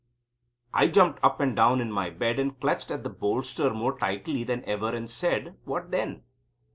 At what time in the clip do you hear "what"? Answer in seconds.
5.65-5.91